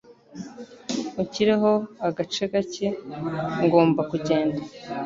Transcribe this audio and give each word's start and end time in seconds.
Unshyireho 1.19 1.71
agace 2.07 2.43
kake. 2.51 2.87
Ngomba 3.63 4.01
kugenda. 4.11 4.59